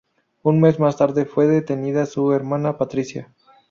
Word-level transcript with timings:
Un 0.41 0.59
mes 0.59 0.79
más 0.79 0.97
tarde 0.97 1.25
fue 1.25 1.45
detenida 1.45 2.07
su 2.07 2.33
hermana 2.33 2.75
Patricia. 2.79 3.31